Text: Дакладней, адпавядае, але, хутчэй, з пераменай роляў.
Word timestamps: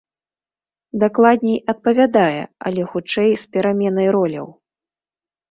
Дакладней, 1.03 1.59
адпавядае, 1.73 2.39
але, 2.71 2.81
хутчэй, 2.95 3.31
з 3.43 3.53
пераменай 3.53 4.07
роляў. 4.19 4.47